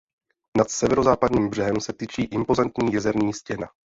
Nad 0.57 0.69
severozápadním 0.71 1.49
břehem 1.49 1.79
se 1.81 1.93
tyčí 1.93 2.21
impozantní 2.23 2.93
jezerní 2.93 3.33
stěna. 3.33 3.69